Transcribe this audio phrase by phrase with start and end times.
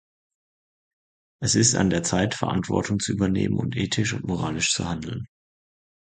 [1.43, 5.27] Es ist an der Zeit, Verantwortung zu übernehmen und ethisch und moralisch zu handeln.